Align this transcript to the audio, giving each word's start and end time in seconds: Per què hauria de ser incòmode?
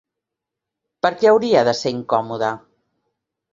Per 1.07 1.11
què 1.19 1.29
hauria 1.33 1.63
de 1.69 1.75
ser 1.83 1.93
incòmode? 1.99 2.53